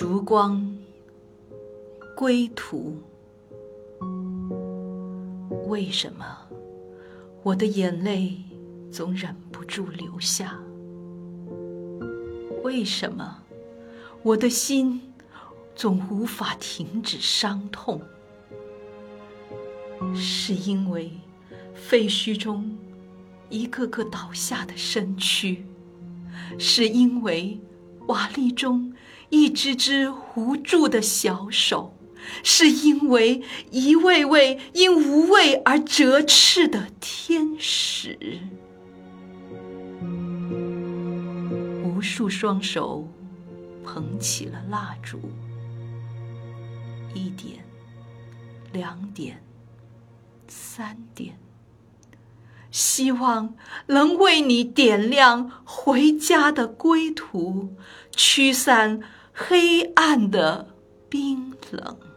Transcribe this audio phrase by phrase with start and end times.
[0.00, 0.78] 烛光，
[2.16, 3.02] 归途。
[5.66, 6.38] 为什么
[7.42, 8.36] 我的眼泪
[8.92, 10.56] 总忍不住流下？
[12.62, 13.42] 为什么
[14.22, 15.02] 我的心
[15.74, 18.00] 总无法停止伤痛？
[20.14, 21.10] 是因为
[21.74, 22.78] 废墟中
[23.48, 25.66] 一个个倒下的身躯，
[26.56, 27.58] 是因为
[28.06, 28.94] 瓦砾中
[29.30, 31.94] 一只只无助的小手。
[32.42, 38.18] 是因为一位位因无畏而折翅的天使，
[41.82, 43.08] 无数双手
[43.82, 45.18] 捧起了蜡烛，
[47.14, 47.64] 一点，
[48.72, 49.42] 两点，
[50.48, 51.38] 三点，
[52.70, 53.54] 希望
[53.86, 57.74] 能为你点亮回家的归途，
[58.14, 59.00] 驱散
[59.40, 60.66] 黑暗的
[61.08, 62.07] 冰冷。